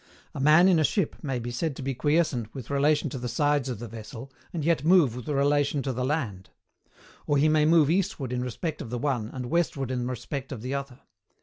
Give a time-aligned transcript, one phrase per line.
[0.33, 3.27] A man in a ship may be said to be quiescent with relation to the
[3.29, 6.49] sides of the vessel, and yet move with relation to the land.
[7.27, 10.63] Or he may move eastward in respect of the one, and westward in respect of
[10.63, 11.01] the other.